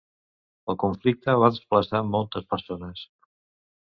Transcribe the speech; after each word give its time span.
El 0.73 0.77
conflicte 0.83 1.35
va 1.43 1.51
desplaçar 1.57 2.01
moltes 2.15 2.47
persones. 2.55 3.07